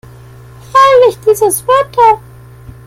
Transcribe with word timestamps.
Herrlich, 0.73 1.19
dieses 1.27 1.63
Wetter! 1.67 2.19